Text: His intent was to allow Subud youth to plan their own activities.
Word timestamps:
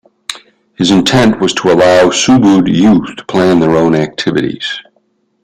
His 0.79 0.89
intent 0.89 1.39
was 1.39 1.53
to 1.53 1.69
allow 1.71 2.09
Subud 2.09 2.67
youth 2.75 3.17
to 3.17 3.25
plan 3.25 3.59
their 3.59 3.75
own 3.75 3.93
activities. 3.93 4.65